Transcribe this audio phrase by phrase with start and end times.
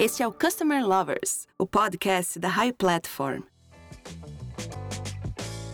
[0.00, 3.42] Este é o Customer Lovers, o podcast da High Platform.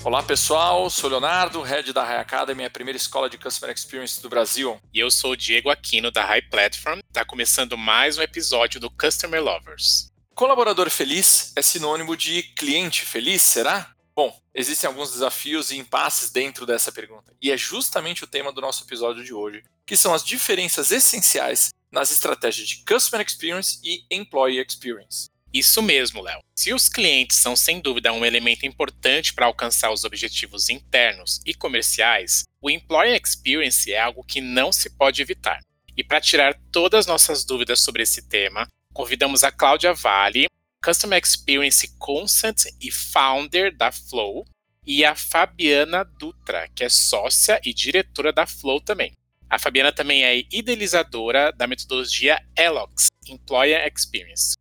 [0.02, 4.28] Olá pessoal, sou Leonardo, head da High Academy, a primeira escola de Customer Experience do
[4.28, 4.80] Brasil.
[4.92, 6.98] E eu sou o Diego Aquino da High Platform.
[7.06, 10.10] Está começando mais um episódio do Customer Lovers.
[10.34, 13.92] Colaborador feliz é sinônimo de cliente feliz, será?
[14.12, 18.60] Bom, existem alguns desafios e impasses dentro dessa pergunta, e é justamente o tema do
[18.60, 24.04] nosso episódio de hoje, que são as diferenças essenciais nas estratégias de Customer Experience e
[24.10, 25.26] Employee Experience.
[25.52, 26.40] Isso mesmo, Léo.
[26.54, 31.54] Se os clientes são sem dúvida um elemento importante para alcançar os objetivos internos e
[31.54, 35.60] comerciais, o Employee Experience é algo que não se pode evitar.
[35.96, 40.46] E para tirar todas as nossas dúvidas sobre esse tema, convidamos a Cláudia Vale,
[40.84, 44.44] Customer Experience Consult e founder da Flow,
[44.86, 49.12] e a Fabiana Dutra, que é sócia e diretora da Flow também.
[49.48, 54.56] A Fabiana também é idealizadora da metodologia ELOX, Employer Experience.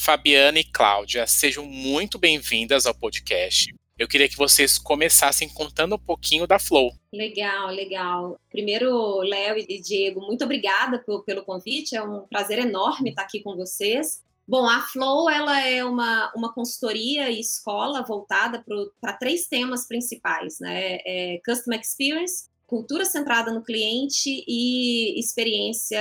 [0.00, 3.70] Fabiana e Cláudia, sejam muito bem-vindas ao podcast.
[3.98, 6.90] Eu queria que vocês começassem contando um pouquinho da Flow.
[7.12, 8.40] Legal, legal.
[8.50, 11.94] Primeiro, Léo e Diego, muito obrigada pelo convite.
[11.94, 14.22] É um prazer enorme estar aqui com vocês.
[14.48, 18.64] Bom, a Flow ela é uma, uma consultoria e escola voltada
[19.00, 20.98] para três temas principais, né?
[21.04, 26.00] É Customer Experience, cultura centrada no cliente e experiência,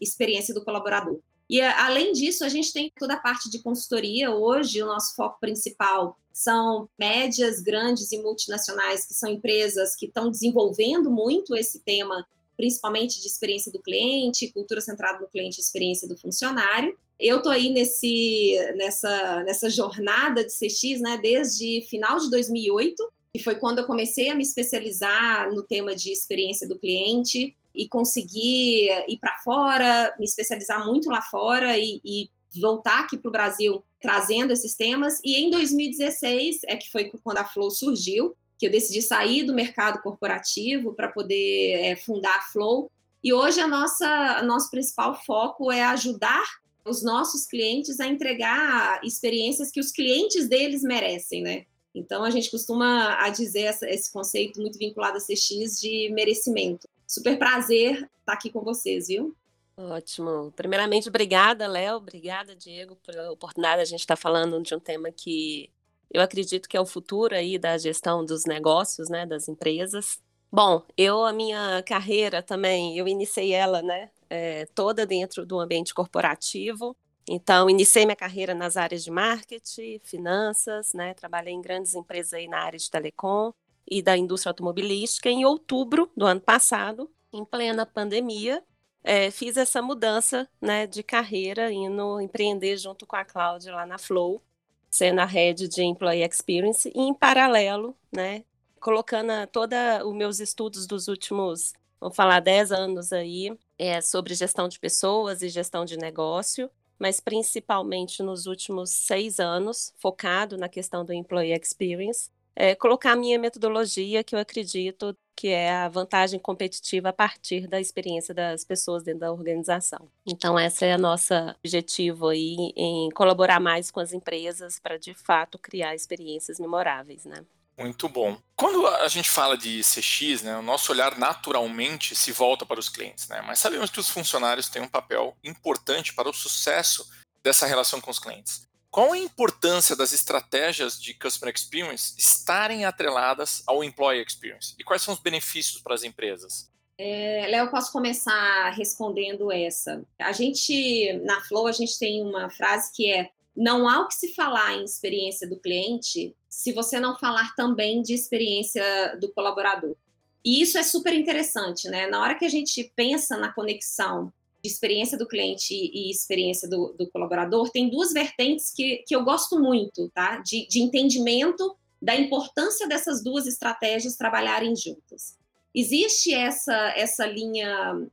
[0.00, 1.18] experiência do colaborador.
[1.50, 4.30] E além disso, a gente tem toda a parte de consultoria.
[4.30, 10.30] Hoje, o nosso foco principal são médias, grandes e multinacionais, que são empresas que estão
[10.30, 12.26] desenvolvendo muito esse tema,
[12.56, 16.96] principalmente de experiência do cliente, cultura centrada no cliente, experiência do funcionário.
[17.18, 23.42] Eu estou aí nesse, nessa, nessa jornada de CX né, desde final de 2008, que
[23.42, 28.88] foi quando eu comecei a me especializar no tema de experiência do cliente e conseguir
[29.08, 33.84] ir para fora, me especializar muito lá fora e, e voltar aqui para o Brasil
[34.00, 35.20] trazendo esses temas.
[35.24, 39.54] E em 2016 é que foi quando a Flow surgiu, que eu decidi sair do
[39.54, 42.90] mercado corporativo para poder é, fundar a Flow.
[43.22, 46.44] E hoje a nossa, nosso principal foco é ajudar
[46.84, 51.66] os nossos clientes a entregar experiências que os clientes deles merecem, né?
[51.94, 56.88] Então a gente costuma a dizer essa, esse conceito muito vinculado a CX de merecimento.
[57.06, 59.34] Super prazer estar aqui com vocês, viu?
[59.76, 60.52] Ótimo.
[60.56, 61.96] Primeiramente, obrigada, Léo.
[61.96, 63.80] Obrigada, Diego, pela oportunidade.
[63.80, 65.70] A gente está falando de um tema que
[66.10, 70.20] eu acredito que é o futuro aí da gestão dos negócios, né, das empresas.
[70.50, 75.94] Bom, eu, a minha carreira também, eu iniciei ela, né, é, toda dentro do ambiente
[75.94, 76.96] corporativo.
[77.30, 81.12] Então, iniciei minha carreira nas áreas de marketing, finanças, né?
[81.12, 83.52] Trabalhei em grandes empresas aí na área de telecom
[83.86, 85.28] e da indústria automobilística.
[85.28, 88.64] Em outubro do ano passado, em plena pandemia,
[89.04, 93.98] é, fiz essa mudança né, de carreira, indo empreender junto com a Cláudia lá na
[93.98, 94.42] Flow,
[94.90, 98.44] sendo a head de Employee Experience, e em paralelo, né,
[98.80, 104.68] colocando todos os meus estudos dos últimos, vamos falar, 10 anos aí, é, sobre gestão
[104.68, 111.04] de pessoas e gestão de negócio, mas principalmente nos últimos seis anos, focado na questão
[111.04, 116.40] do Employee Experience, é, colocar a minha metodologia, que eu acredito que é a vantagem
[116.40, 120.08] competitiva a partir da experiência das pessoas dentro da organização.
[120.26, 121.32] Então, esse é o nosso
[121.64, 127.44] objetivo aí em colaborar mais com as empresas para, de fato, criar experiências memoráveis, né?
[127.78, 128.36] Muito bom.
[128.56, 132.88] Quando a gente fala de CX, né, o nosso olhar naturalmente se volta para os
[132.88, 133.40] clientes, né?
[133.42, 137.08] Mas sabemos que os funcionários têm um papel importante para o sucesso
[137.42, 138.66] dessa relação com os clientes.
[138.90, 144.74] Qual a importância das estratégias de Customer Experience estarem atreladas ao Employee Experience?
[144.78, 146.68] E quais são os benefícios para as empresas?
[147.00, 150.02] É, Léo, posso começar respondendo essa.
[150.18, 154.14] A gente, na Flow, a gente tem uma frase que é não há o que
[154.14, 159.96] se falar em experiência do cliente se você não falar também de experiência do colaborador.
[160.44, 162.06] E isso é super interessante, né?
[162.06, 164.32] Na hora que a gente pensa na conexão
[164.62, 169.24] de experiência do cliente e experiência do, do colaborador, tem duas vertentes que, que eu
[169.24, 170.38] gosto muito, tá?
[170.38, 175.36] De, de entendimento da importância dessas duas estratégias trabalharem juntas.
[175.74, 178.08] Existe essa, essa linha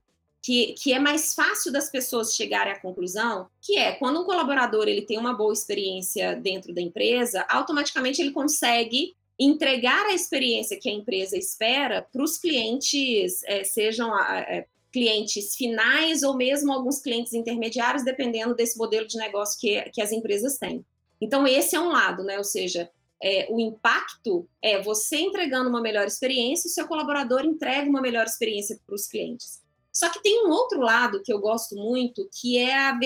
[0.46, 4.88] que, que é mais fácil das pessoas chegarem à conclusão, que é quando um colaborador
[4.88, 10.88] ele tem uma boa experiência dentro da empresa, automaticamente ele consegue entregar a experiência que
[10.88, 17.34] a empresa espera para os clientes, é, sejam é, clientes finais ou mesmo alguns clientes
[17.34, 20.86] intermediários, dependendo desse modelo de negócio que, que as empresas têm.
[21.20, 22.38] Então, esse é um lado, né?
[22.38, 22.88] Ou seja,
[23.20, 28.28] é, o impacto é você entregando uma melhor experiência, o seu colaborador entrega uma melhor
[28.28, 29.65] experiência para os clientes.
[29.96, 33.00] Só que tem um outro lado que eu gosto muito, que é a,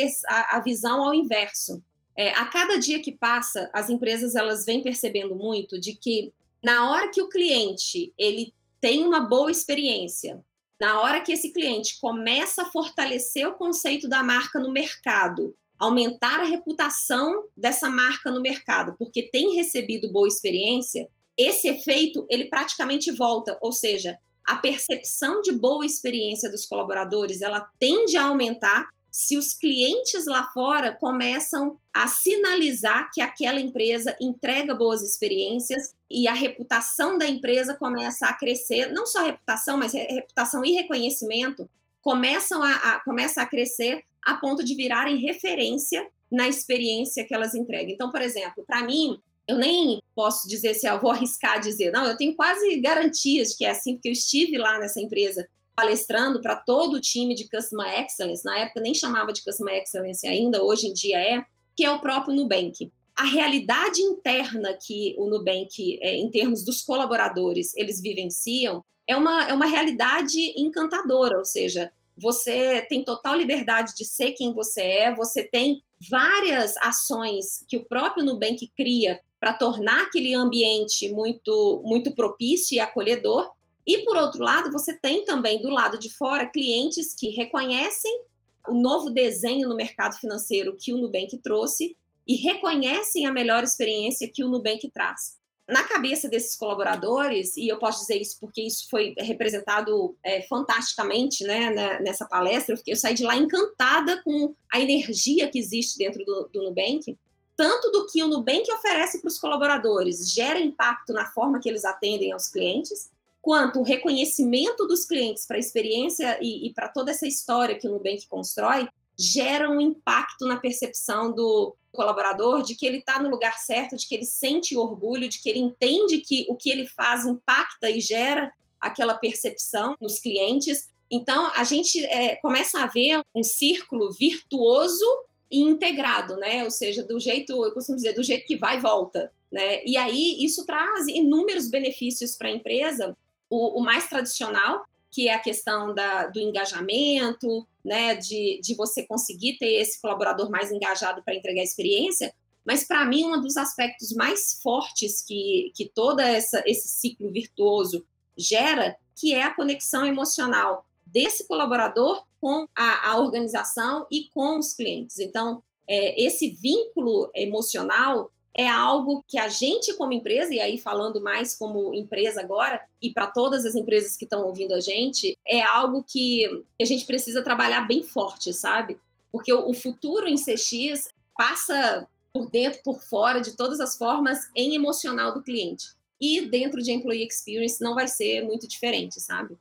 [0.50, 1.84] a, visão ao inverso.
[2.18, 6.34] É, a cada dia que passa, as empresas elas vêm percebendo muito de que
[6.64, 10.44] na hora que o cliente ele tem uma boa experiência,
[10.82, 16.40] na hora que esse cliente começa a fortalecer o conceito da marca no mercado, aumentar
[16.40, 21.08] a reputação dessa marca no mercado, porque tem recebido boa experiência,
[21.38, 24.18] esse efeito ele praticamente volta, ou seja,
[24.50, 30.50] a percepção de boa experiência dos colaboradores, ela tende a aumentar se os clientes lá
[30.52, 37.76] fora começam a sinalizar que aquela empresa entrega boas experiências e a reputação da empresa
[37.76, 41.70] começa a crescer, não só reputação, mas reputação e reconhecimento
[42.02, 47.54] começam a, a, começa a crescer a ponto de virarem referência na experiência que elas
[47.54, 47.94] entregam.
[47.94, 52.06] Então, por exemplo, para mim, eu nem posso dizer se eu vou arriscar dizer, não,
[52.06, 56.40] eu tenho quase garantias de que é assim, porque eu estive lá nessa empresa palestrando
[56.40, 60.64] para todo o time de Customer Excellence, na época nem chamava de Customer Excellence ainda,
[60.64, 61.44] hoje em dia é,
[61.76, 62.92] que é o próprio Nubank.
[63.16, 69.50] A realidade interna que o Nubank, é, em termos dos colaboradores, eles vivenciam, é uma,
[69.50, 75.16] é uma realidade encantadora, ou seja, você tem total liberdade de ser quem você é,
[75.16, 82.14] você tem várias ações que o próprio Nubank cria para tornar aquele ambiente muito, muito
[82.14, 83.52] propício e acolhedor,
[83.90, 88.22] e, por outro lado, você tem também do lado de fora clientes que reconhecem
[88.68, 91.98] o novo desenho no mercado financeiro que o Nubank trouxe
[92.28, 95.40] e reconhecem a melhor experiência que o Nubank traz.
[95.68, 101.44] Na cabeça desses colaboradores, e eu posso dizer isso porque isso foi representado é, fantasticamente
[101.44, 106.24] né, nessa palestra, eu, eu saí de lá encantada com a energia que existe dentro
[106.26, 107.18] do, do Nubank,
[107.60, 111.84] tanto do que o Nubank oferece para os colaboradores gera impacto na forma que eles
[111.84, 113.12] atendem aos clientes,
[113.42, 117.86] quanto o reconhecimento dos clientes para a experiência e, e para toda essa história que
[117.86, 123.30] o Nubank constrói, gera um impacto na percepção do colaborador de que ele está no
[123.30, 126.88] lugar certo, de que ele sente orgulho, de que ele entende que o que ele
[126.88, 130.88] faz impacta e gera aquela percepção nos clientes.
[131.12, 135.06] Então, a gente é, começa a ver um círculo virtuoso
[135.52, 136.64] e integrado, né?
[136.64, 139.84] Ou seja, do jeito, eu costumo dizer, do jeito que vai e volta, né?
[139.86, 143.18] E aí isso traz inúmeros benefícios para a empresa,
[143.50, 149.04] o, o mais tradicional, que é a questão da, do engajamento, né, de, de você
[149.04, 153.58] conseguir ter esse colaborador mais engajado para entregar a experiência, mas para mim um dos
[153.58, 158.06] aspectos mais fortes que, que todo essa, esse ciclo virtuoso
[158.38, 164.74] gera, que é a conexão emocional desse colaborador com a, a organização e com os
[164.74, 165.20] clientes.
[165.20, 171.22] Então, é, esse vínculo emocional é algo que a gente, como empresa, e aí falando
[171.22, 175.62] mais como empresa agora, e para todas as empresas que estão ouvindo a gente, é
[175.62, 176.46] algo que
[176.80, 179.00] a gente precisa trabalhar bem forte, sabe?
[179.32, 184.76] Porque o futuro em CX passa por dentro, por fora, de todas as formas, em
[184.76, 185.88] emocional do cliente.
[186.20, 189.58] E dentro de Employee Experience não vai ser muito diferente, sabe?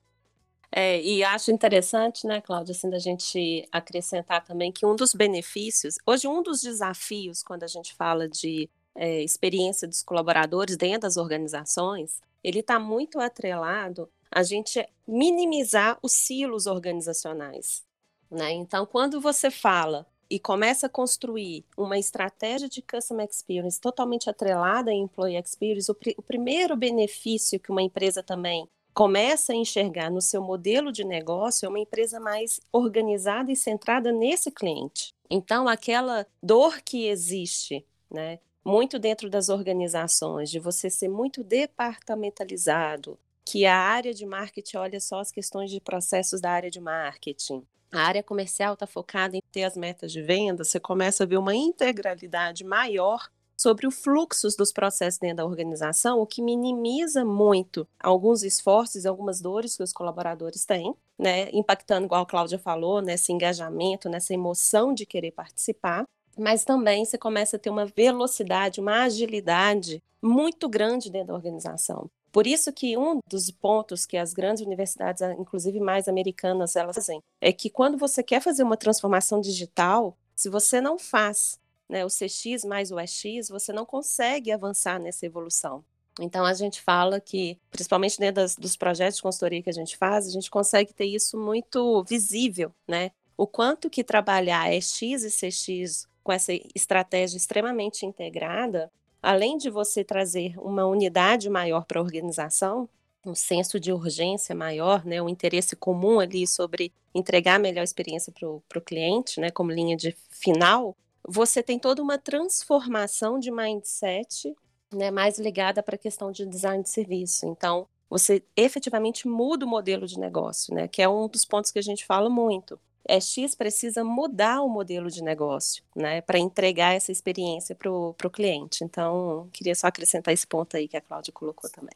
[0.70, 5.96] É, e acho interessante, né, Cláudia, assim, da gente acrescentar também que um dos benefícios,
[6.06, 11.16] hoje um dos desafios quando a gente fala de é, experiência dos colaboradores dentro das
[11.16, 17.82] organizações, ele está muito atrelado a gente minimizar os silos organizacionais.
[18.30, 18.52] Né?
[18.52, 24.92] Então, quando você fala e começa a construir uma estratégia de customer experience totalmente atrelada
[24.92, 30.10] em employee experience, o, pr o primeiro benefício que uma empresa também começa a enxergar
[30.10, 35.14] no seu modelo de negócio é uma empresa mais organizada e centrada nesse cliente.
[35.30, 43.16] Então, aquela dor que existe, né, muito dentro das organizações, de você ser muito departamentalizado,
[43.44, 47.64] que a área de marketing olha só as questões de processos da área de marketing.
[47.92, 51.36] A área comercial está focada em ter as metas de venda, você começa a ver
[51.36, 57.86] uma integralidade maior sobre o fluxo dos processos dentro da organização, o que minimiza muito
[57.98, 63.02] alguns esforços e algumas dores que os colaboradores têm, né, impactando, igual a Cláudia falou,
[63.02, 66.04] nesse engajamento, nessa emoção de querer participar
[66.38, 72.08] mas também você começa a ter uma velocidade, uma agilidade muito grande dentro da organização.
[72.30, 77.20] Por isso que um dos pontos que as grandes universidades, inclusive mais americanas, elas fazem,
[77.40, 81.58] é que quando você quer fazer uma transformação digital, se você não faz
[81.88, 85.84] né, o CX mais o EX, você não consegue avançar nessa evolução.
[86.20, 89.96] Então a gente fala que, principalmente dentro das, dos projetos de consultoria que a gente
[89.96, 93.12] faz, a gente consegue ter isso muito visível, né?
[93.36, 98.90] O quanto que trabalhar EX e CX com essa estratégia extremamente integrada,
[99.22, 102.88] além de você trazer uma unidade maior para a organização,
[103.24, 108.32] um senso de urgência maior, né, um interesse comum ali sobre entregar a melhor experiência
[108.32, 114.54] para o cliente, né, como linha de final, você tem toda uma transformação de mindset
[114.92, 117.46] né, mais ligada para a questão de design de serviço.
[117.46, 121.78] Então, você efetivamente muda o modelo de negócio, né, que é um dos pontos que
[121.78, 122.80] a gente fala muito.
[123.06, 128.30] É, X precisa mudar o modelo de negócio, né, para entregar essa experiência para o
[128.30, 128.84] cliente.
[128.84, 131.94] Então, queria só acrescentar esse ponto aí que a Cláudia colocou também.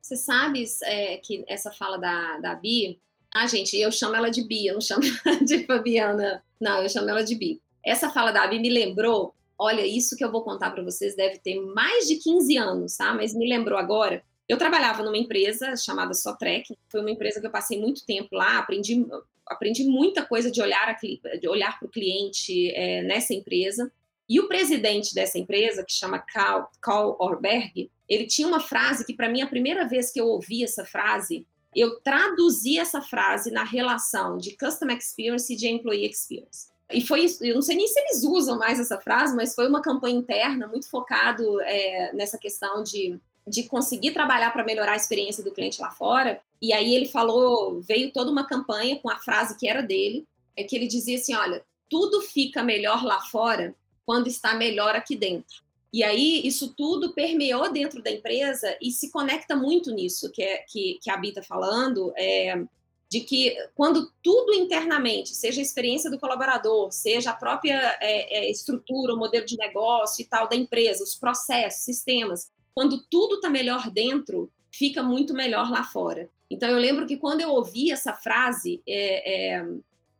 [0.00, 3.00] Você sabe é, que essa fala da, da Bi,
[3.34, 6.88] ah, gente, eu chamo ela de Bi, eu não chamo ela de Fabiana, não, eu
[6.88, 7.60] chamo ela de Bi.
[7.84, 11.38] Essa fala da Bi me lembrou, olha, isso que eu vou contar para vocês deve
[11.38, 13.12] ter mais de 15 anos, tá?
[13.12, 14.22] Mas me lembrou agora.
[14.48, 18.58] Eu trabalhava numa empresa chamada Sotrec, foi uma empresa que eu passei muito tempo lá,
[18.58, 19.06] aprendi,
[19.46, 20.98] aprendi muita coisa de olhar,
[21.78, 23.90] para o cliente é, nessa empresa.
[24.28, 29.14] E o presidente dessa empresa, que chama Carl, Carl Orberg, ele tinha uma frase que,
[29.14, 33.64] para mim, a primeira vez que eu ouvi essa frase, eu traduzi essa frase na
[33.64, 36.73] relação de Customer Experience e de Employee Experience.
[36.94, 39.68] E foi isso, eu não sei nem se eles usam mais essa frase, mas foi
[39.68, 44.96] uma campanha interna muito focado é, nessa questão de, de conseguir trabalhar para melhorar a
[44.96, 46.40] experiência do cliente lá fora.
[46.62, 50.64] E aí ele falou, veio toda uma campanha com a frase que era dele, é
[50.64, 53.74] que ele dizia assim, olha, tudo fica melhor lá fora
[54.06, 55.62] quando está melhor aqui dentro.
[55.92, 60.64] E aí isso tudo permeou dentro da empresa e se conecta muito nisso que, é,
[60.68, 62.64] que, que a Bita está falando, é,
[63.14, 68.50] de que quando tudo internamente, seja a experiência do colaborador, seja a própria é, é,
[68.50, 73.48] estrutura, o modelo de negócio e tal da empresa, os processos, sistemas, quando tudo está
[73.48, 76.28] melhor dentro, fica muito melhor lá fora.
[76.50, 79.66] Então eu lembro que quando eu ouvi essa frase, é, é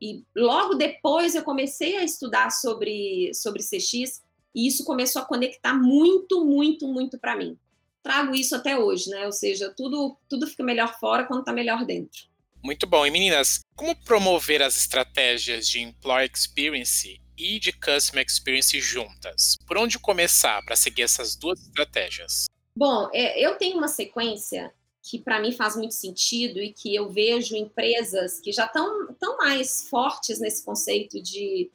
[0.00, 4.22] e logo depois eu comecei a estudar sobre, sobre CX,
[4.54, 7.58] e isso começou a conectar muito, muito, muito para mim.
[8.04, 9.26] Trago isso até hoje, né?
[9.26, 12.32] Ou seja, tudo, tudo fica melhor fora quando está melhor dentro.
[12.64, 13.04] Muito bom.
[13.04, 19.58] E meninas, como promover as estratégias de Employee Experience e de Customer Experience juntas?
[19.66, 22.46] Por onde começar para seguir essas duas estratégias?
[22.74, 27.10] Bom, é, eu tenho uma sequência que para mim faz muito sentido e que eu
[27.10, 31.70] vejo empresas que já estão tão mais fortes nesse conceito de,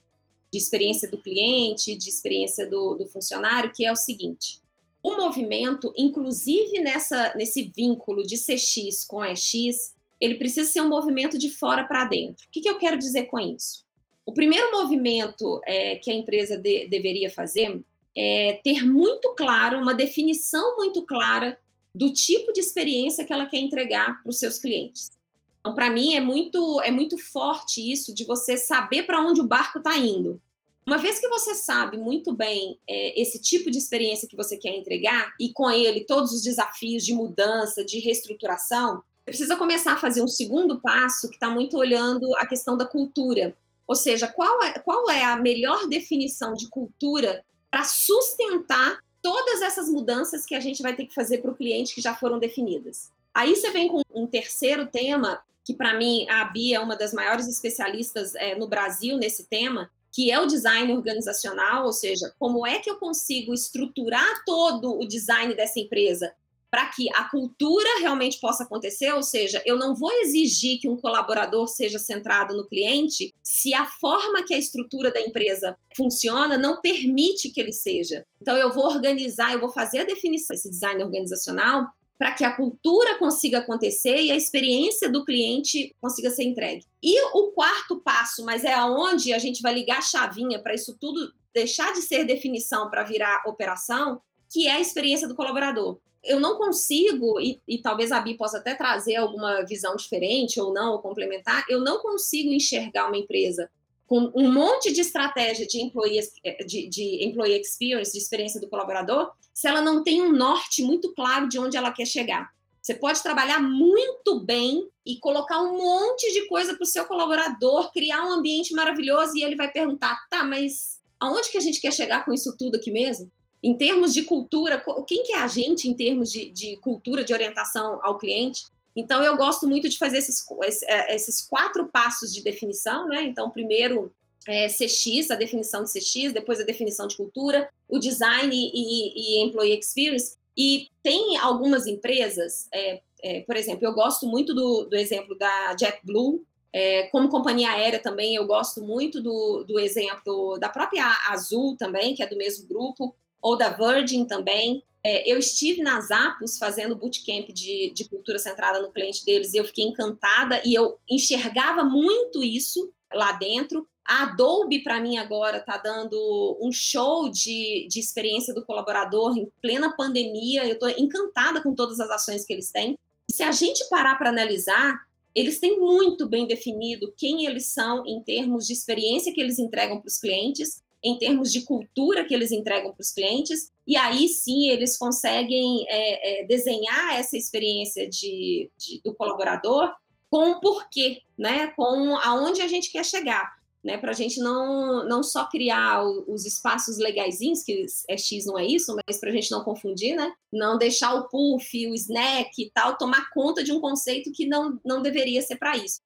[0.51, 4.60] de experiência do cliente, de experiência do, do funcionário, que é o seguinte:
[5.03, 11.38] o movimento, inclusive nessa, nesse vínculo de CX com EX, ele precisa ser um movimento
[11.38, 12.45] de fora para dentro.
[12.45, 13.85] O que, que, eu quero dizer com isso?
[14.25, 17.81] O primeiro movimento é, que a empresa de, deveria fazer
[18.15, 21.57] é ter muito claro, uma definição muito clara
[21.93, 25.11] do tipo de experiência que ela quer entregar para os seus clientes.
[25.59, 29.47] Então, para mim, é muito, é muito forte isso de você saber para onde o
[29.47, 30.41] barco está indo.
[30.85, 34.75] Uma vez que você sabe muito bem é, esse tipo de experiência que você quer
[34.75, 40.21] entregar e com ele todos os desafios de mudança, de reestruturação, precisa começar a fazer
[40.21, 43.55] um segundo passo que está muito olhando a questão da cultura.
[43.88, 49.89] Ou seja, qual é, qual é a melhor definição de cultura para sustentar todas essas
[49.89, 53.12] mudanças que a gente vai ter que fazer para o cliente que já foram definidas.
[53.33, 57.13] Aí você vem com um terceiro tema, que para mim a Bia é uma das
[57.13, 62.65] maiores especialistas é, no Brasil nesse tema, que é o design organizacional, ou seja, como
[62.65, 66.33] é que eu consigo estruturar todo o design dessa empresa
[66.69, 70.97] para que a cultura realmente possa acontecer, ou seja, eu não vou exigir que um
[70.97, 76.79] colaborador seja centrado no cliente se a forma que a estrutura da empresa funciona não
[76.79, 78.25] permite que ele seja.
[78.41, 82.53] Então eu vou organizar, eu vou fazer a definição desse design organizacional para que a
[82.53, 86.85] cultura consiga acontecer e a experiência do cliente consiga ser entregue.
[87.01, 90.97] E o quarto passo, mas é aonde a gente vai ligar a chavinha para isso
[90.99, 94.21] tudo deixar de ser definição para virar operação,
[94.51, 95.99] que é a experiência do colaborador
[96.29, 100.71] eu não consigo, e, e, talvez a Bi possa até trazer alguma visão diferente ou
[100.71, 103.67] não, ou complementar, eu não consigo enxergar uma empresa
[104.05, 106.21] com um monte de estratégia de employee,
[106.67, 111.13] de, de employee experience, de experiência do colaborador, se ela não tem um norte muito
[111.15, 112.50] claro de onde ela quer chegar.
[112.79, 117.91] Você pode trabalhar muito bem e colocar um monte de coisa para o seu colaborador,
[117.91, 121.91] criar um ambiente maravilhoso e ele vai perguntar: tá, mas aonde que a gente quer
[121.91, 123.31] chegar com isso tudo aqui mesmo?
[123.61, 127.33] Em termos de cultura, quem que é a gente em termos de, de cultura, de
[127.33, 128.63] orientação ao cliente?
[128.95, 130.45] Então, eu gosto muito de fazer esses,
[130.83, 133.23] é, esses quatro passos de definição, né?
[133.23, 134.11] Então, primeiro,
[134.47, 139.43] é, CX, a definição de CX, depois a definição de cultura, o design e, e
[139.43, 140.35] employee experience.
[140.57, 145.75] E tem algumas empresas, é, é, por exemplo, eu gosto muito do, do exemplo da
[145.77, 151.75] JetBlue, é, como companhia aérea também, eu gosto muito do, do exemplo da própria Azul
[151.77, 154.84] também, que é do mesmo grupo ou da Virgin também.
[155.03, 159.58] É, eu estive nas Apos fazendo bootcamp de, de cultura centrada no cliente deles e
[159.58, 163.88] eu fiquei encantada e eu enxergava muito isso lá dentro.
[164.05, 169.48] A Adobe, para mim, agora está dando um show de, de experiência do colaborador em
[169.62, 170.65] plena pandemia.
[170.65, 172.98] Eu estou encantada com todas as ações que eles têm.
[173.31, 175.00] Se a gente parar para analisar,
[175.36, 180.00] eles têm muito bem definido quem eles são em termos de experiência que eles entregam
[180.00, 184.27] para os clientes, em termos de cultura que eles entregam para os clientes, e aí
[184.27, 189.91] sim eles conseguem é, é, desenhar essa experiência de, de, do colaborador
[190.29, 191.68] com o porquê, né?
[191.75, 196.46] com aonde a gente quer chegar né, para a gente não, não só criar os
[196.46, 200.32] espaços legaisinhos, que é X não é isso, mas para a gente não confundir, né,
[200.51, 204.79] não deixar o puff, o snack e tal tomar conta de um conceito que não,
[204.84, 206.01] não deveria ser para isso.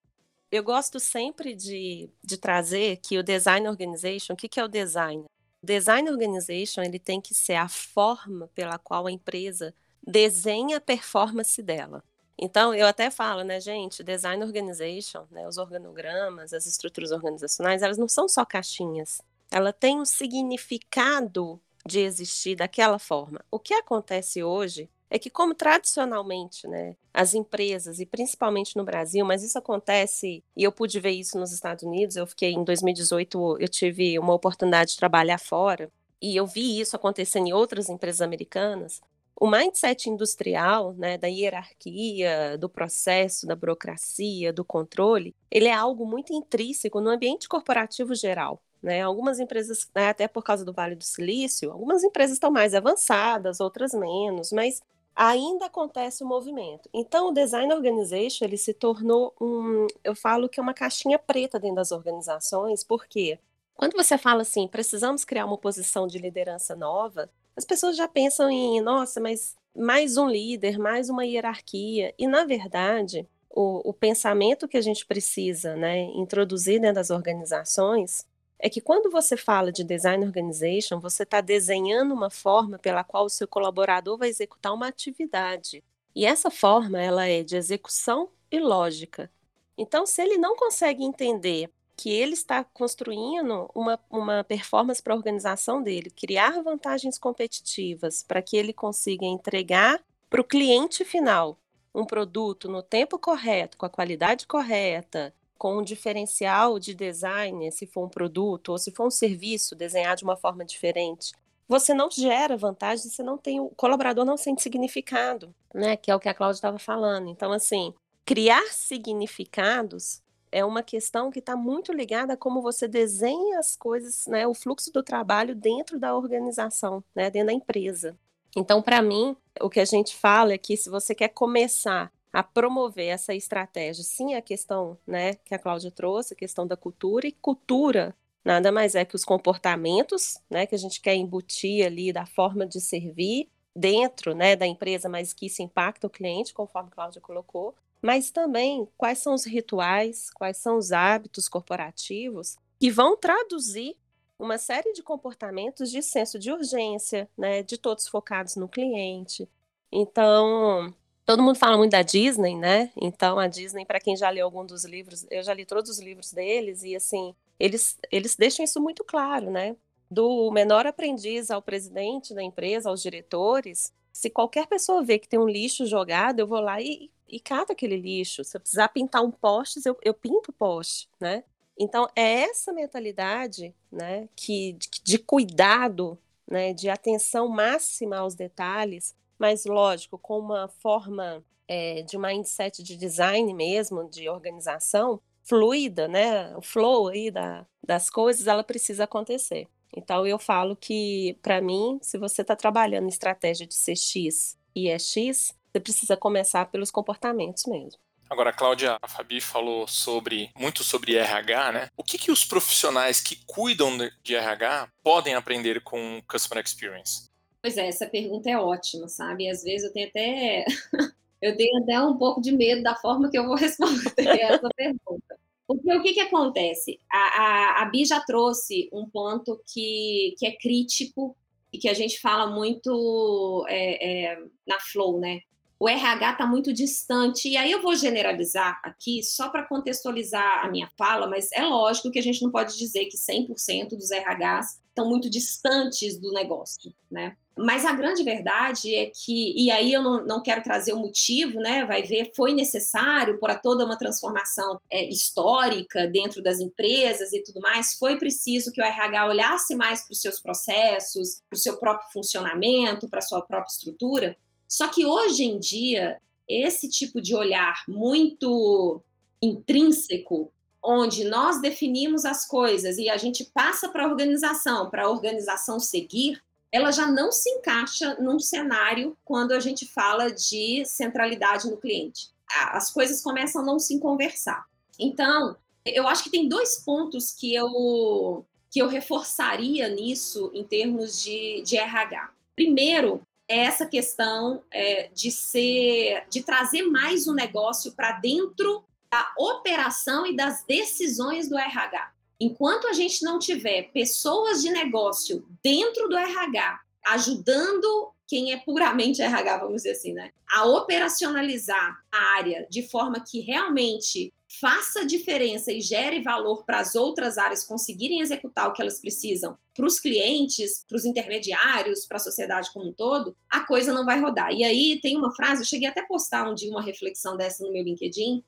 [0.53, 4.67] Eu gosto sempre de, de trazer que o design organization, o que, que é o
[4.67, 5.25] design?
[5.63, 9.73] Design organization ele tem que ser a forma pela qual a empresa
[10.05, 12.03] desenha a performance dela.
[12.37, 17.97] Então, eu até falo, né, gente, design organization, né, os organogramas, as estruturas organizacionais, elas
[17.97, 19.23] não são só caixinhas.
[19.49, 23.43] Ela tem um significado de existir daquela forma.
[23.49, 29.25] O que acontece hoje é que, como tradicionalmente, né, as empresas, e principalmente no Brasil,
[29.25, 33.57] mas isso acontece, e eu pude ver isso nos Estados Unidos, eu fiquei em 2018,
[33.59, 35.91] eu tive uma oportunidade de trabalhar fora,
[36.21, 39.01] e eu vi isso acontecendo em outras empresas americanas,
[39.35, 46.05] o mindset industrial, né, da hierarquia, do processo, da burocracia, do controle, ele é algo
[46.05, 48.61] muito intrínseco no ambiente corporativo geral.
[48.81, 49.01] Né?
[49.01, 53.59] Algumas empresas, né, até por causa do Vale do Silício, algumas empresas estão mais avançadas,
[53.59, 54.81] outras menos, mas
[55.15, 56.89] ainda acontece o movimento.
[56.93, 61.59] Então, o design organization ele se tornou um, eu falo que é uma caixinha preta
[61.59, 63.39] dentro das organizações, porque
[63.75, 68.49] quando você fala assim, precisamos criar uma posição de liderança nova, as pessoas já pensam
[68.49, 72.13] em, nossa, mas mais um líder, mais uma hierarquia.
[72.17, 78.25] E, na verdade, o, o pensamento que a gente precisa né, introduzir dentro das organizações
[78.63, 83.25] é que quando você fala de design organization, você está desenhando uma forma pela qual
[83.25, 85.83] o seu colaborador vai executar uma atividade.
[86.15, 89.29] E essa forma, ela é de execução e lógica.
[89.77, 95.17] Então, se ele não consegue entender que ele está construindo uma, uma performance para a
[95.17, 101.59] organização dele, criar vantagens competitivas para que ele consiga entregar para o cliente final
[101.93, 107.85] um produto no tempo correto, com a qualidade correta, com um diferencial de design, se
[107.85, 111.31] for um produto ou se for um serviço desenhado de uma forma diferente.
[111.67, 115.95] Você não gera vantagem, você não tem o colaborador não sente significado, né?
[115.95, 117.29] Que é o que a Cláudia estava falando.
[117.29, 117.93] Então, assim,
[118.25, 124.27] criar significados é uma questão que está muito ligada a como você desenha as coisas,
[124.27, 128.15] né, o fluxo do trabalho dentro da organização, né, dentro da empresa.
[128.55, 132.41] Então, para mim, o que a gente fala é que se você quer começar a
[132.41, 137.27] promover essa estratégia, sim, a questão né, que a Cláudia trouxe, a questão da cultura,
[137.27, 142.11] e cultura nada mais é que os comportamentos né, que a gente quer embutir ali
[142.11, 146.89] da forma de servir dentro né, da empresa, mas que isso impacta o cliente, conforme
[146.89, 152.91] a Cláudia colocou, mas também quais são os rituais, quais são os hábitos corporativos que
[152.91, 153.95] vão traduzir
[154.37, 159.47] uma série de comportamentos de senso de urgência, né, de todos focados no cliente.
[159.91, 160.93] Então,
[161.25, 162.91] todo mundo fala muito da Disney, né?
[162.95, 165.99] Então, a Disney, para quem já leu algum dos livros, eu já li todos os
[165.99, 169.75] livros deles e assim, eles eles deixam isso muito claro, né?
[170.09, 175.39] Do menor aprendiz ao presidente da empresa, aos diretores, se qualquer pessoa vê que tem
[175.39, 178.43] um lixo jogado, eu vou lá e, e cato aquele lixo.
[178.43, 181.43] Se eu precisar pintar um poste, eu, eu pinto o poste, né?
[181.77, 189.15] Então, é essa mentalidade né, que, de, de cuidado, né, de atenção máxima aos detalhes,
[189.43, 196.55] mas, lógico, com uma forma é, de mindset de design mesmo, de organização, fluida, né,
[196.55, 199.67] o flow aí da, das coisas, ela precisa acontecer.
[199.93, 204.97] Então, eu falo que, para mim, se você está trabalhando estratégia de CX e é
[204.97, 207.99] X, você precisa começar pelos comportamentos mesmo.
[208.29, 211.89] Agora, a Cláudia, a Fabi falou sobre muito sobre RH, né?
[211.97, 217.32] O que, que os profissionais que cuidam de RH podem aprender com Customer Experience?
[217.63, 219.49] Pois é, essa pergunta é ótima, sabe?
[219.49, 220.65] Às vezes eu tenho até
[221.41, 225.39] eu tenho até um pouco de medo da forma que eu vou responder essa pergunta.
[225.65, 226.99] Porque o que, que acontece?
[227.09, 231.37] A, a, a Bi já trouxe um ponto que, que é crítico
[231.71, 235.39] e que a gente fala muito é, é, na Flow, né?
[235.79, 240.69] O RH está muito distante, e aí eu vou generalizar aqui só para contextualizar a
[240.69, 244.81] minha fala, mas é lógico que a gente não pode dizer que 100% dos RHs
[244.89, 247.35] estão muito distantes do negócio, né?
[247.55, 251.59] Mas a grande verdade é que, e aí eu não, não quero trazer o motivo,
[251.59, 251.85] né?
[251.85, 257.61] Vai ver, foi necessário para toda uma transformação é, histórica dentro das empresas e tudo
[257.61, 261.77] mais, foi preciso que o RH olhasse mais para os seus processos, para o seu
[261.77, 264.35] próprio funcionamento, para a sua própria estrutura.
[264.67, 269.01] Só que hoje em dia, esse tipo de olhar muito
[269.41, 275.09] intrínseco, onde nós definimos as coisas e a gente passa para a organização, para a
[275.09, 276.41] organização seguir,
[276.73, 282.29] ela já não se encaixa num cenário quando a gente fala de centralidade no cliente.
[282.71, 284.65] As coisas começam a não se conversar.
[284.99, 285.55] Então,
[285.85, 291.61] eu acho que tem dois pontos que eu, que eu reforçaria nisso em termos de,
[291.61, 292.31] de RH.
[292.55, 299.31] Primeiro, é essa questão é, de ser, de trazer mais o negócio para dentro da
[299.37, 302.12] operação e das decisões do RH.
[302.39, 309.21] Enquanto a gente não tiver pessoas de negócio dentro do RH ajudando quem é puramente
[309.21, 315.71] RH, vamos dizer assim, né, a operacionalizar a área de forma que realmente faça diferença
[315.71, 319.99] e gere valor para as outras áreas conseguirem executar o que elas precisam para os
[319.99, 324.51] clientes, para os intermediários, para a sociedade como um todo, a coisa não vai rodar.
[324.53, 327.63] E aí tem uma frase, eu cheguei até a postar um dia uma reflexão dessa
[327.63, 328.43] no meu LinkedIn,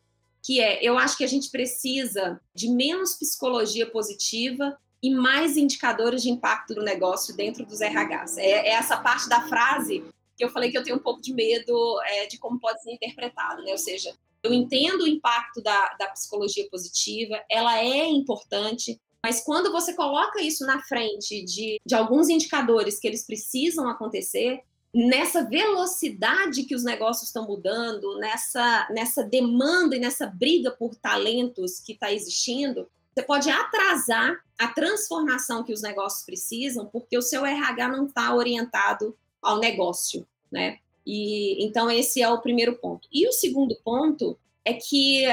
[0.45, 6.21] que é: eu acho que a gente precisa de menos psicologia positiva e mais indicadores
[6.21, 8.37] de impacto do negócio dentro dos RHs.
[8.37, 10.03] É, é essa parte da frase
[10.37, 11.73] que eu falei que eu tenho um pouco de medo
[12.05, 13.71] é, de como pode ser interpretado, né?
[13.71, 19.71] Ou seja, eu entendo o impacto da, da psicologia positiva, ela é importante, mas quando
[19.71, 24.61] você coloca isso na frente de, de alguns indicadores que eles precisam acontecer,
[24.95, 31.81] nessa velocidade que os negócios estão mudando, nessa, nessa demanda e nessa briga por talentos
[31.81, 37.45] que está existindo, você pode atrasar a transformação que os negócios precisam, porque o seu
[37.45, 40.79] RH não está orientado ao negócio, né?
[41.05, 43.05] E então esse é o primeiro ponto.
[43.11, 45.25] E o segundo ponto é que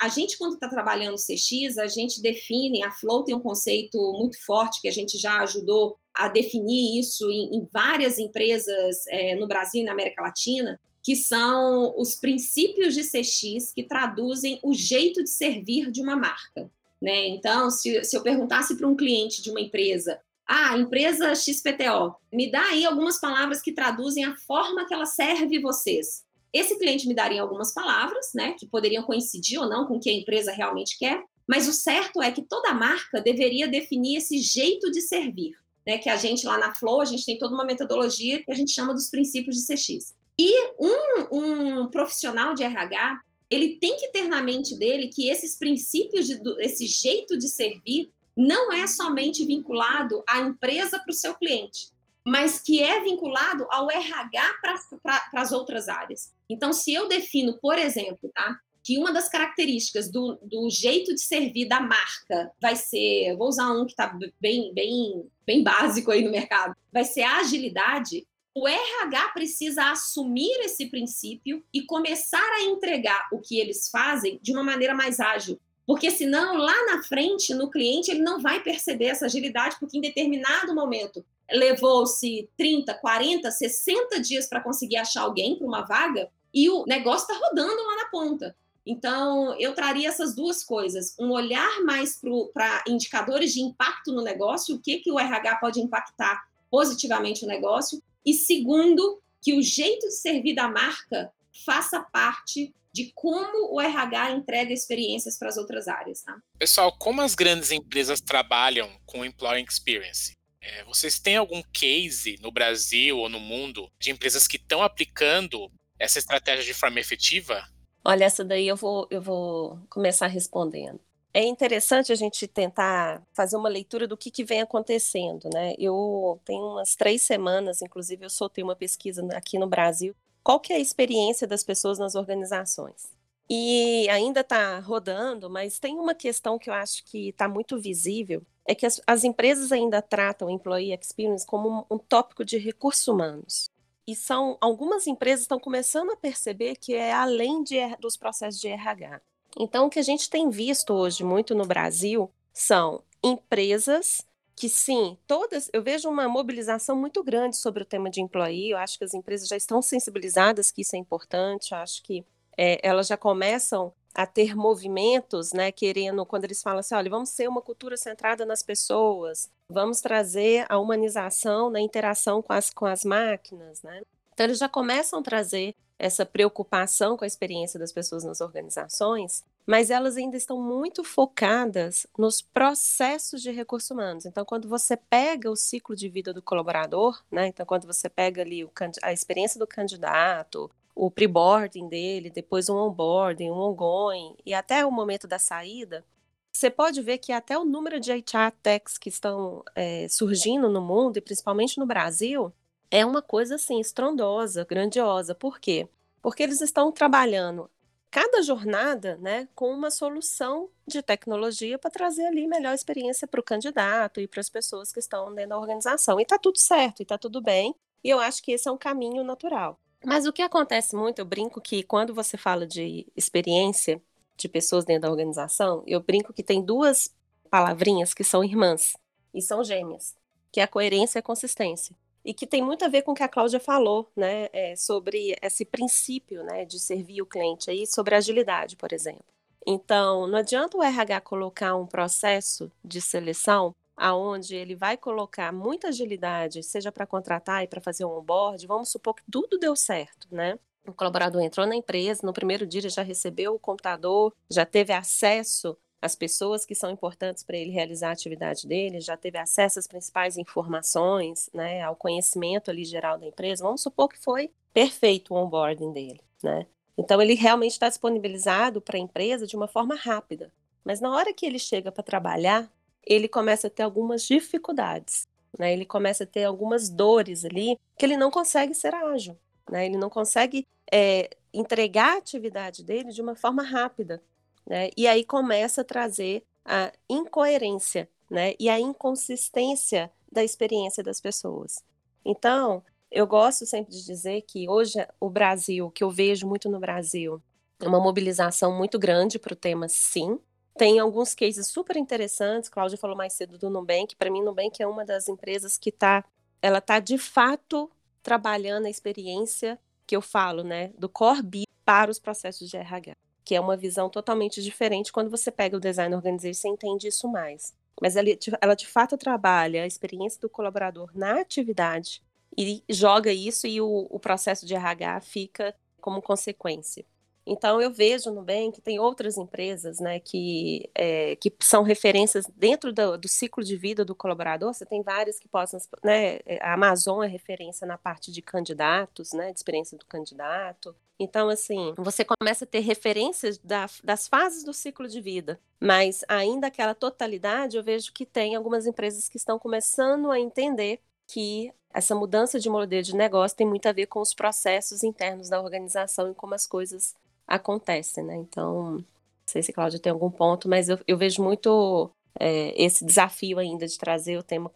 [0.00, 4.42] a gente, quando está trabalhando CX, a gente define, a Flow tem um conceito muito
[4.44, 9.46] forte que a gente já ajudou a definir isso em, em várias empresas é, no
[9.46, 15.22] Brasil e na América Latina, que são os princípios de CX que traduzem o jeito
[15.22, 16.70] de servir de uma marca.
[17.00, 17.28] Né?
[17.28, 22.50] Então, se, se eu perguntasse para um cliente de uma empresa, ah, empresa XPTO, me
[22.50, 26.24] dá aí algumas palavras que traduzem a forma que ela serve vocês.
[26.52, 30.10] Esse cliente me daria algumas palavras, né, que poderiam coincidir ou não com o que
[30.10, 34.90] a empresa realmente quer, mas o certo é que toda marca deveria definir esse jeito
[34.90, 35.54] de servir,
[35.86, 38.54] né, que a gente lá na Flow, a gente tem toda uma metodologia que a
[38.54, 40.14] gente chama dos princípios de CX.
[40.38, 45.56] E um, um profissional de RH, ele tem que ter na mente dele que esses
[45.56, 51.34] princípios, de, esse jeito de servir, não é somente vinculado à empresa para o seu
[51.34, 51.90] cliente,
[52.26, 54.54] mas que é vinculado ao RH
[55.02, 56.32] para as outras áreas.
[56.48, 61.20] Então, se eu defino, por exemplo, tá, que uma das características do, do jeito de
[61.20, 66.24] servir da marca vai ser, vou usar um que está bem, bem, bem básico aí
[66.24, 68.26] no mercado, vai ser a agilidade.
[68.54, 74.52] O RH precisa assumir esse princípio e começar a entregar o que eles fazem de
[74.52, 79.06] uma maneira mais ágil, porque senão lá na frente, no cliente, ele não vai perceber
[79.06, 85.56] essa agilidade, porque em determinado momento levou-se 30, 40, 60 dias para conseguir achar alguém
[85.56, 88.54] para uma vaga e o negócio está rodando lá na ponta.
[88.86, 92.20] Então, eu traria essas duas coisas: um olhar mais
[92.54, 97.48] para indicadores de impacto no negócio, o que, que o RH pode impactar positivamente o
[97.48, 101.32] negócio, e segundo, que o jeito de servir da marca
[101.64, 106.22] faça parte de como o RH entrega experiências para as outras áreas.
[106.22, 106.36] Tá?
[106.58, 110.32] Pessoal, como as grandes empresas trabalham com o Employee Experience?
[110.62, 115.70] É, vocês têm algum case no Brasil ou no mundo de empresas que estão aplicando
[115.98, 117.64] essa estratégia de forma efetiva?
[118.04, 121.00] Olha, essa daí eu vou, eu vou começar respondendo.
[121.32, 125.74] É interessante a gente tentar fazer uma leitura do que, que vem acontecendo, né?
[125.78, 130.14] Eu tenho umas três semanas, inclusive, eu soltei uma pesquisa aqui no Brasil.
[130.42, 133.08] Qual que é a experiência das pessoas nas organizações?
[133.48, 138.42] E ainda está rodando, mas tem uma questão que eu acho que está muito visível,
[138.66, 142.58] é que as, as, empresas ainda tratam o employee experience como um, um tópico de
[142.58, 143.68] recursos humanos.
[144.06, 148.68] E são algumas empresas estão começando a perceber que é além de, dos processos de
[148.68, 149.20] RH.
[149.58, 154.24] Então, o que a gente tem visto hoje muito no Brasil são empresas
[154.60, 158.76] que sim, todas, eu vejo uma mobilização muito grande sobre o tema de employee, eu
[158.76, 162.22] acho que as empresas já estão sensibilizadas que isso é importante, eu acho que
[162.58, 167.30] é, elas já começam a ter movimentos, né, querendo, quando eles falam assim, olha, vamos
[167.30, 172.84] ser uma cultura centrada nas pessoas, vamos trazer a humanização na interação com as, com
[172.84, 174.02] as máquinas, né?
[174.34, 179.44] Então, eles já começam a trazer essa preocupação com a experiência das pessoas nas organizações,
[179.66, 184.24] mas elas ainda estão muito focadas nos processos de recursos humanos.
[184.24, 187.48] Então, quando você pega o ciclo de vida do colaborador, né?
[187.48, 192.76] Então, quando você pega ali o, a experiência do candidato, o pre-boarding dele, depois um
[192.76, 196.02] onboarding, um ongoing e até o momento da saída,
[196.50, 200.80] você pode ver que até o número de HR techs que estão é, surgindo no
[200.80, 202.52] mundo, e principalmente no Brasil,
[202.90, 205.34] é uma coisa assim estrondosa, grandiosa.
[205.34, 205.88] Por quê?
[206.20, 207.70] Porque eles estão trabalhando
[208.10, 213.44] cada jornada, né, com uma solução de tecnologia para trazer ali melhor experiência para o
[213.44, 216.18] candidato e para as pessoas que estão dentro da organização.
[216.18, 217.72] E está tudo certo, e está tudo bem.
[218.02, 219.78] E eu acho que esse é um caminho natural.
[220.04, 224.02] Mas o que acontece muito, eu brinco que quando você fala de experiência
[224.36, 227.14] de pessoas dentro da organização, eu brinco que tem duas
[227.48, 228.96] palavrinhas que são irmãs
[229.32, 230.16] e são gêmeas,
[230.50, 233.14] que é a coerência e a consistência e que tem muito a ver com o
[233.14, 237.86] que a Cláudia falou, né, é, sobre esse princípio, né, de servir o cliente aí,
[237.86, 239.24] sobre agilidade, por exemplo.
[239.66, 245.88] Então, não adianta o RH colocar um processo de seleção aonde ele vai colocar muita
[245.88, 250.26] agilidade, seja para contratar e para fazer um onboard, vamos supor que tudo deu certo,
[250.30, 250.58] né?
[250.86, 255.76] O colaborador entrou na empresa, no primeiro dia já recebeu o computador, já teve acesso
[256.02, 259.86] as pessoas que são importantes para ele realizar a atividade dele, já teve acesso às
[259.86, 265.36] principais informações, né, ao conhecimento ali geral da empresa, vamos supor que foi perfeito o
[265.36, 266.66] onboarding dele, né?
[266.96, 270.52] Então ele realmente está disponibilizado para a empresa de uma forma rápida.
[270.84, 272.70] Mas na hora que ele chega para trabalhar,
[273.04, 275.26] ele começa a ter algumas dificuldades,
[275.58, 275.72] né?
[275.72, 279.36] Ele começa a ter algumas dores ali que ele não consegue ser ágil,
[279.70, 279.86] né?
[279.86, 284.22] Ele não consegue é, entregar a atividade dele de uma forma rápida,
[284.70, 284.88] né?
[284.96, 288.54] E aí começa a trazer a incoerência, né?
[288.60, 291.82] E a inconsistência da experiência das pessoas.
[292.24, 292.80] Então,
[293.10, 297.42] eu gosto sempre de dizer que hoje o Brasil, que eu vejo muito no Brasil,
[297.80, 300.38] é uma mobilização muito grande para o tema, sim.
[300.78, 302.70] Tem alguns cases super interessantes.
[302.70, 304.14] Cláudia falou mais cedo do Nubank.
[304.14, 306.24] Para mim, Nubank é uma das empresas que está,
[306.62, 307.90] ela está de fato
[308.22, 309.76] trabalhando a experiência
[310.10, 313.76] que eu falo, né, do core B para os processos de RH que é uma
[313.76, 315.10] visão totalmente diferente.
[315.10, 317.74] Quando você pega o design organization, você entende isso mais.
[318.00, 318.28] Mas ela,
[318.60, 322.22] ela de fato trabalha a experiência do colaborador na atividade
[322.56, 327.04] e joga isso e o, o processo de RH fica como consequência.
[327.46, 332.46] Então eu vejo no bem que tem outras empresas, né, que, é, que são referências
[332.56, 334.72] dentro do, do, ciclo de vida do colaborador.
[334.72, 339.52] Você tem várias que possam, né, a Amazon é referência na parte de candidatos, né,
[339.52, 340.94] de experiência do candidato.
[341.18, 346.24] Então, assim, você começa a ter referências da, das fases do ciclo de vida, mas
[346.26, 351.72] ainda aquela totalidade, eu vejo que tem algumas empresas que estão começando a entender que
[351.92, 355.60] essa mudança de modelo de negócio tem muito a ver com os processos internos da
[355.60, 357.14] organização e como as coisas
[357.50, 358.36] acontecem, né?
[358.36, 359.04] Então, não
[359.46, 363.86] sei se Cláudia tem algum ponto, mas eu, eu vejo muito é, esse desafio ainda
[363.86, 364.70] de trazer o tema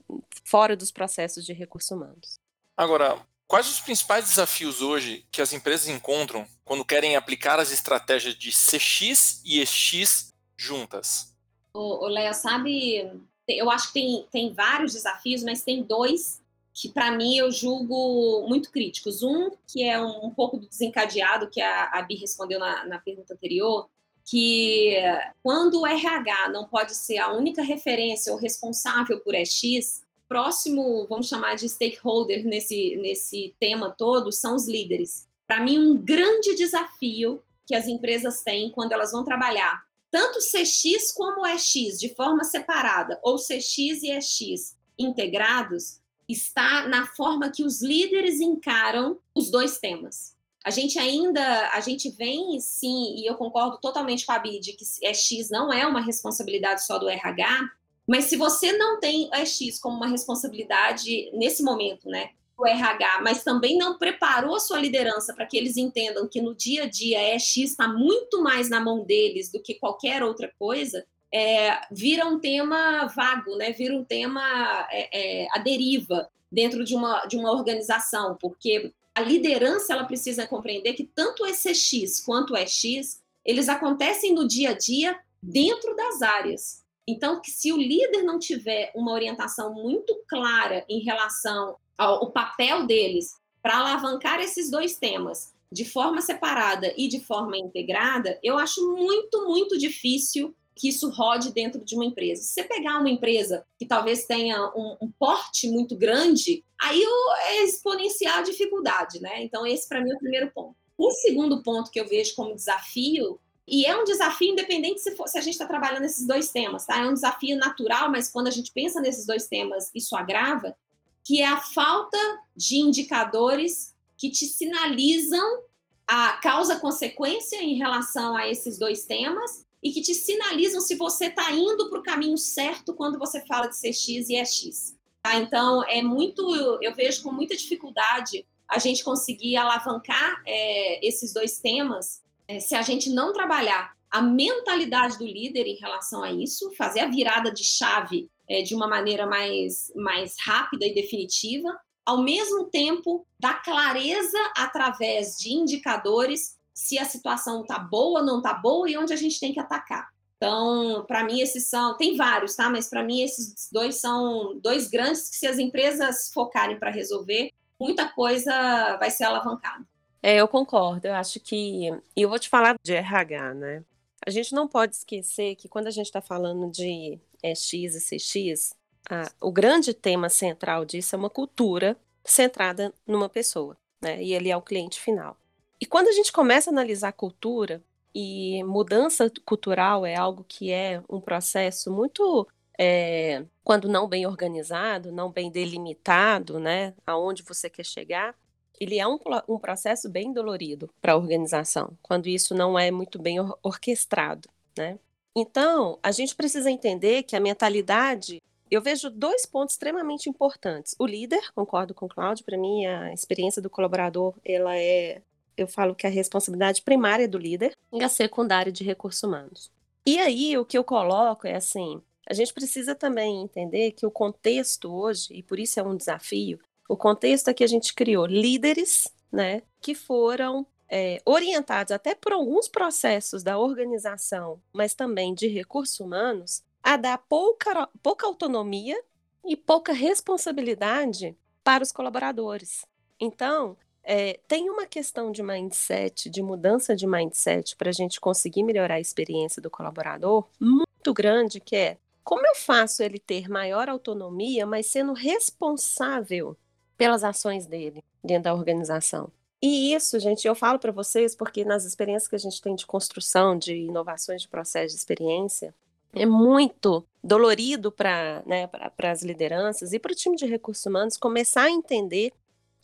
[0.45, 2.35] fora dos processos de recursos humanos.
[2.77, 8.35] Agora, Quais os principais desafios hoje que as empresas encontram quando querem aplicar as estratégias
[8.35, 11.33] de CX e EX juntas?
[11.75, 13.11] O, Léo, sabe,
[13.47, 16.41] eu acho que tem, tem vários desafios, mas tem dois
[16.75, 19.23] que para mim eu julgo muito críticos.
[19.23, 22.99] Um que é um, um pouco do desencadeado que a, a Bi respondeu na, na
[22.99, 23.89] pergunta anterior,
[24.25, 24.97] que
[25.43, 31.29] quando o RH não pode ser a única referência ou responsável por EX, próximo, vamos
[31.29, 35.29] chamar de stakeholder nesse, nesse tema todo, são os líderes.
[35.47, 41.13] Para mim, um grande desafio que as empresas têm quando elas vão trabalhar tanto CX
[41.13, 47.83] como EX de forma separada, ou CX e EX integrados, está na forma que os
[47.83, 50.35] líderes encaram os dois temas.
[50.65, 54.85] A gente ainda, a gente vem sim, e eu concordo totalmente com a Bid, que
[55.03, 57.69] EX não é uma responsabilidade só do RH,
[58.09, 63.43] mas se você não tem EX como uma responsabilidade nesse momento, né, o RH, mas
[63.43, 67.35] também não preparou a sua liderança para que eles entendam que no dia a dia
[67.35, 72.39] EX está muito mais na mão deles do que qualquer outra coisa, é, vira um
[72.39, 73.73] tema vago, né?
[73.73, 79.21] Vira um tema é, é, a deriva dentro de uma, de uma organização, porque a
[79.21, 84.71] liderança ela precisa compreender que tanto o ECX quanto o EX eles acontecem no dia
[84.71, 86.85] a dia dentro das áreas.
[87.07, 92.87] Então, que se o líder não tiver uma orientação muito clara em relação ao papel
[92.87, 98.81] deles para alavancar esses dois temas, de forma separada e de forma integrada, eu acho
[98.95, 102.43] muito, muito difícil que isso rode dentro de uma empresa.
[102.43, 107.03] Se você pegar uma empresa que talvez tenha um, um porte muito grande, aí
[107.47, 109.43] é exponencial a dificuldade, né?
[109.43, 110.77] Então, esse para mim é o primeiro ponto.
[110.99, 115.29] O segundo ponto que eu vejo como desafio, e é um desafio independente se, for,
[115.29, 117.01] se a gente está trabalhando nesses dois temas, tá?
[117.01, 120.77] É um desafio natural, mas quando a gente pensa nesses dois temas, isso agrava,
[121.25, 122.19] que é a falta
[122.55, 125.63] de indicadores que te sinalizam
[126.07, 131.53] a causa-consequência em relação a esses dois temas e que te sinalizam se você está
[131.53, 134.97] indo para o caminho certo quando você fala de ser X e é X.
[135.23, 135.37] Tá?
[135.37, 136.43] Então, é muito,
[136.83, 142.75] eu vejo com muita dificuldade a gente conseguir alavancar é, esses dois temas é, se
[142.75, 147.53] a gente não trabalhar a mentalidade do líder em relação a isso, fazer a virada
[147.53, 151.69] de chave é, de uma maneira mais, mais rápida e definitiva,
[152.07, 158.53] ao mesmo tempo dar clareza através de indicadores se a situação está boa, não está
[158.53, 160.13] boa e onde a gente tem que atacar.
[160.37, 161.97] Então, para mim, esses são.
[161.97, 162.69] Tem vários, tá?
[162.69, 167.51] Mas para mim, esses dois são dois grandes que, se as empresas focarem para resolver,
[167.81, 169.87] muita coisa vai ser alavancada.
[170.23, 171.07] É, eu concordo.
[171.07, 171.89] Eu acho que.
[172.17, 173.85] E eu vou te falar de RH, né?
[174.27, 178.17] A gente não pode esquecer que quando a gente está falando de é, X e
[178.17, 178.75] CX,
[179.09, 184.23] a, o grande tema central disso é uma cultura centrada numa pessoa, né?
[184.23, 185.37] E ele é o cliente final.
[185.81, 187.83] E quando a gente começa a analisar cultura,
[188.15, 192.47] e mudança cultural é algo que é um processo muito,
[192.79, 198.35] é, quando não bem organizado, não bem delimitado, né, aonde você quer chegar,
[198.79, 203.19] ele é um, um processo bem dolorido para a organização, quando isso não é muito
[203.21, 204.99] bem or orquestrado, né?
[205.37, 210.97] Então, a gente precisa entender que a mentalidade eu vejo dois pontos extremamente importantes.
[210.99, 215.23] O líder, concordo com o Cláudio, para mim a experiência do colaborador, ela é
[215.57, 219.71] eu falo que é a responsabilidade primária do líder e a secundária de recursos humanos.
[220.07, 224.11] E aí, o que eu coloco é assim: a gente precisa também entender que o
[224.11, 228.27] contexto hoje, e por isso é um desafio, o contexto é que a gente criou
[228.27, 235.49] líderes, né, que foram é, orientados até por alguns processos da organização, mas também de
[235.49, 239.03] recursos humanos, a dar pouca, pouca autonomia
[239.45, 242.85] e pouca responsabilidade para os colaboradores.
[243.19, 248.63] Então, é, tem uma questão de mindset, de mudança de mindset, para a gente conseguir
[248.63, 253.89] melhorar a experiência do colaborador muito grande, que é como eu faço ele ter maior
[253.89, 256.57] autonomia, mas sendo responsável
[256.97, 259.31] pelas ações dele dentro da organização.
[259.61, 262.87] E isso, gente, eu falo para vocês porque nas experiências que a gente tem de
[262.87, 265.75] construção, de inovações de processo de experiência,
[266.13, 271.65] é muito dolorido para né, as lideranças e para o time de recursos humanos começar
[271.65, 272.33] a entender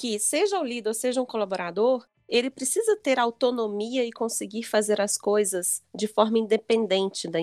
[0.01, 5.19] que, seja o líder seja um colaborador, ele precisa ter autonomia e conseguir fazer as
[5.19, 7.39] coisas de forma independente da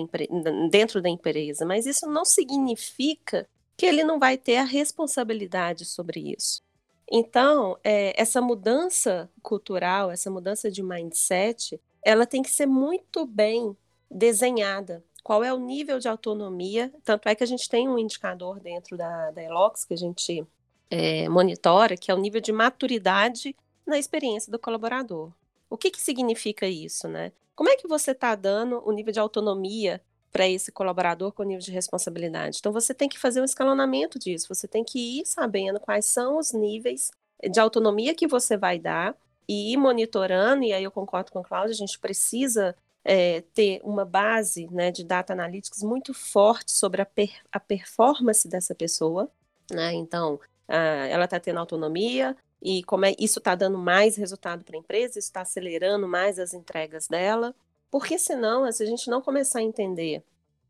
[0.68, 6.34] dentro da empresa, mas isso não significa que ele não vai ter a responsabilidade sobre
[6.36, 6.62] isso.
[7.08, 13.76] Então, é, essa mudança cultural, essa mudança de mindset, ela tem que ser muito bem
[14.10, 15.04] desenhada.
[15.22, 16.92] Qual é o nível de autonomia?
[17.04, 20.46] Tanto é que a gente tem um indicador dentro da, da Elox que a gente
[20.90, 23.54] é, monitora, que é o nível de maturidade
[23.86, 25.32] na experiência do colaborador.
[25.70, 27.32] O que, que significa isso, né?
[27.54, 31.46] Como é que você está dando o nível de autonomia para esse colaborador com o
[31.46, 32.58] nível de responsabilidade?
[32.58, 36.38] Então, você tem que fazer um escalonamento disso, você tem que ir sabendo quais são
[36.38, 37.10] os níveis
[37.50, 39.16] de autonomia que você vai dar
[39.48, 43.80] e ir monitorando, e aí eu concordo com a Cláudia, a gente precisa é, ter
[43.82, 49.30] uma base né, de data analytics muito forte sobre a, per a performance dessa pessoa,
[49.70, 49.94] né?
[49.94, 54.76] Então, ah, ela está tendo autonomia e como é, isso está dando mais resultado para
[54.76, 57.54] a empresa, isso está acelerando mais as entregas dela.
[57.90, 60.22] Porque senão, se a gente não começar a entender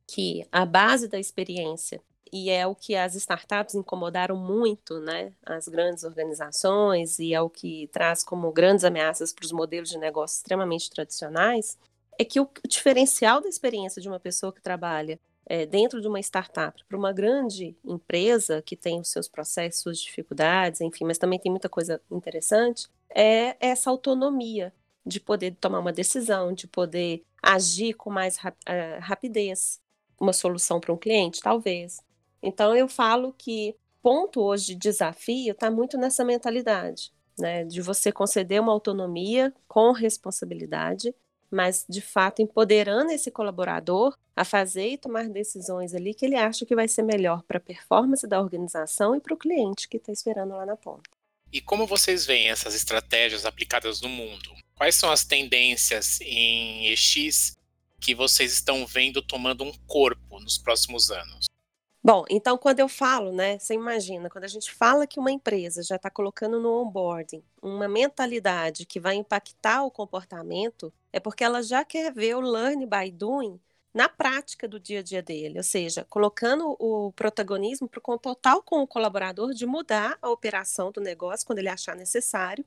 [0.07, 2.01] que a base da experiência
[2.33, 7.49] e é o que as startups incomodaram muito, né, as grandes organizações e é o
[7.49, 11.79] que traz como grandes ameaças para os modelos de negócio extremamente tradicionais,
[12.19, 16.21] é que o diferencial da experiência de uma pessoa que trabalha é, dentro de uma
[16.21, 21.39] startup para uma grande empresa que tem os seus processos, suas dificuldades, enfim, mas também
[21.39, 24.75] tem muita coisa interessante, é essa autonomia
[25.07, 29.81] de poder tomar uma decisão, de poder agir com mais rap uh, rapidez,
[30.21, 31.99] uma solução para um cliente, talvez.
[32.43, 38.13] Então eu falo que ponto hoje de desafio está muito nessa mentalidade, né, de você
[38.13, 41.15] conceder uma autonomia com responsabilidade
[41.51, 46.65] mas de fato empoderando esse colaborador a fazer e tomar decisões ali que ele acha
[46.65, 50.13] que vai ser melhor para a performance da organização e para o cliente que está
[50.13, 51.11] esperando lá na ponta.
[51.53, 54.51] E como vocês veem essas estratégias aplicadas no mundo?
[54.79, 57.57] quais são as tendências em EX
[58.01, 61.47] que vocês estão vendo tomando um corpo nos próximos anos?
[62.03, 65.83] Bom, então quando eu falo, né, você imagina, quando a gente fala que uma empresa
[65.83, 71.63] já está colocando no onboarding uma mentalidade que vai impactar o comportamento, é porque ela
[71.63, 73.61] já quer ver o learn by doing
[73.93, 78.63] na prática do dia a dia dele, ou seja, colocando o protagonismo para o total
[78.63, 82.65] com o colaborador de mudar a operação do negócio quando ele achar necessário,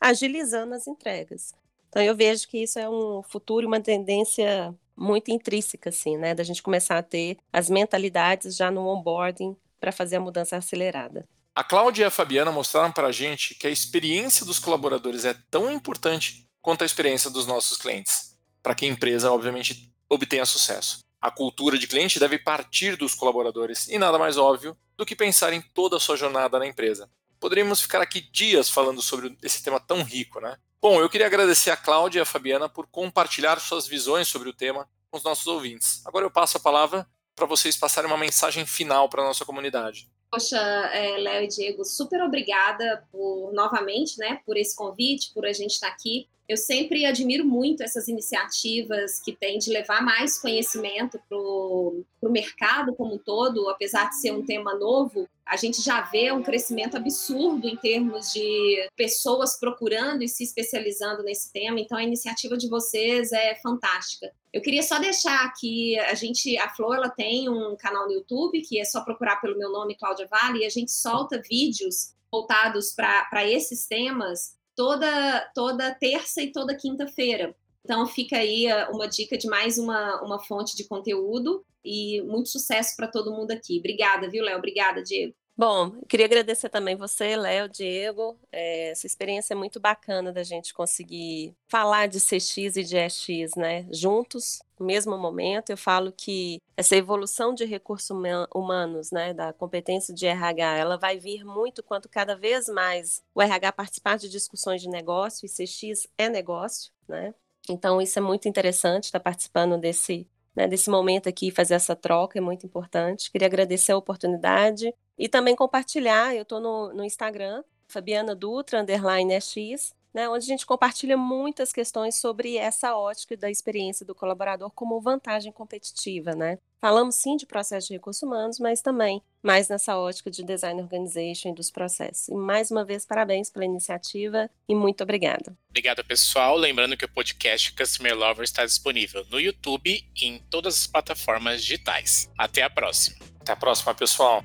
[0.00, 1.54] agilizando as entregas.
[1.88, 6.34] Então eu vejo que isso é um futuro, uma tendência muito intrínseca, assim, né?
[6.34, 11.28] Da gente começar a ter as mentalidades já no onboarding para fazer a mudança acelerada.
[11.54, 15.34] A Cláudia e a Fabiana mostraram para a gente que a experiência dos colaboradores é
[15.50, 21.00] tão importante quanto a experiência dos nossos clientes, para que a empresa, obviamente, obtenha sucesso.
[21.20, 25.52] A cultura de cliente deve partir dos colaboradores e nada mais óbvio do que pensar
[25.52, 27.10] em toda a sua jornada na empresa.
[27.38, 30.56] Poderíamos ficar aqui dias falando sobre esse tema tão rico, né?
[30.80, 34.52] Bom, eu queria agradecer a Cláudia e a Fabiana por compartilhar suas visões sobre o
[34.52, 36.04] tema com os nossos ouvintes.
[36.06, 40.08] Agora eu passo a palavra para vocês passarem uma mensagem final para a nossa comunidade.
[40.30, 45.52] Poxa, é, Léo e Diego, super obrigada por novamente, né, por esse convite, por a
[45.52, 46.28] gente estar aqui.
[46.48, 52.94] Eu sempre admiro muito essas iniciativas que têm de levar mais conhecimento para o mercado
[52.94, 56.96] como um todo, apesar de ser um tema novo, a gente já vê um crescimento
[56.96, 61.80] absurdo em termos de pessoas procurando e se especializando nesse tema.
[61.80, 64.32] Então a iniciativa de vocês é fantástica.
[64.52, 68.60] Eu queria só deixar aqui, a gente, a Flor, ela tem um canal no YouTube
[68.62, 72.92] que é só procurar pelo meu nome, Cláudia Vale, e a gente solta vídeos voltados
[72.92, 77.54] para esses temas toda, toda terça e toda quinta-feira.
[77.84, 82.48] Então fica aí eh, uma dica de mais uma, uma fonte de conteúdo e muito
[82.48, 83.78] sucesso para todo mundo aqui.
[83.78, 84.58] Obrigada, viu, Léo?
[84.58, 85.34] Obrigada, Diego.
[85.54, 88.38] Bom, queria agradecer também você, Léo, Diego.
[88.50, 93.54] É, essa experiência é muito bacana da gente conseguir falar de CX e de EX,
[93.54, 93.86] né?
[93.90, 95.70] Juntos, no mesmo momento.
[95.70, 98.08] Eu falo que essa evolução de recursos
[98.54, 103.42] humanos, né, da competência de RH, ela vai vir muito quanto cada vez mais o
[103.42, 107.34] RH participar de discussões de negócio, e CX é negócio, né?
[107.68, 110.26] Então, isso é muito interessante estar participando desse,
[110.56, 113.30] né, desse momento aqui, fazer essa troca é muito importante.
[113.30, 119.40] Queria agradecer a oportunidade e também compartilhar, eu estou no, no Instagram, Fabiana Dutra, underline
[119.40, 124.70] X, né, onde a gente compartilha muitas questões sobre essa ótica da experiência do colaborador
[124.70, 126.58] como vantagem competitiva, né?
[126.80, 131.50] Falamos sim de processo de recursos humanos, mas também mais nessa ótica de design organization
[131.50, 132.28] e dos processos.
[132.28, 135.56] E mais uma vez, parabéns pela iniciativa e muito obrigada.
[135.70, 136.56] Obrigado, pessoal.
[136.56, 141.62] Lembrando que o podcast Customer Lover está disponível no YouTube e em todas as plataformas
[141.62, 142.28] digitais.
[142.36, 143.16] Até a próxima.
[143.40, 144.44] Até a próxima, pessoal.